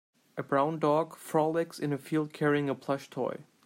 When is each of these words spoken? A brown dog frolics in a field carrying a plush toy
A 0.35 0.41
brown 0.41 0.79
dog 0.79 1.15
frolics 1.15 1.77
in 1.77 1.93
a 1.93 1.97
field 1.99 2.33
carrying 2.33 2.71
a 2.71 2.73
plush 2.73 3.07
toy 3.07 3.45